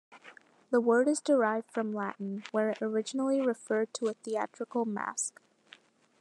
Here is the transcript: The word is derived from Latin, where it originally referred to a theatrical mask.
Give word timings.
The 0.71 0.81
word 0.81 1.07
is 1.07 1.21
derived 1.21 1.69
from 1.69 1.93
Latin, 1.93 2.43
where 2.49 2.71
it 2.71 2.81
originally 2.81 3.39
referred 3.39 3.93
to 3.93 4.07
a 4.07 4.15
theatrical 4.15 4.83
mask. 4.83 5.39